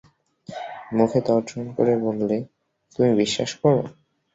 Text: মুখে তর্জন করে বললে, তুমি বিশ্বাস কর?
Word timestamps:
মুখে 0.93 1.19
তর্জন 1.27 1.65
করে 1.77 1.93
বললে, 1.97 2.37
তুমি 2.93 3.11
বিশ্বাস 3.15 3.51
কর? 3.61 3.75